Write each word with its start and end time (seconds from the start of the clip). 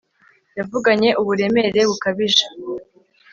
Yavuganye 0.57 1.09
uburemere 1.21 1.79
bukabije 1.89 2.45